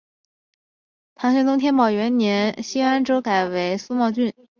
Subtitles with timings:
[1.13, 4.33] 唐玄宗天宝元年新安州改为苏茂郡。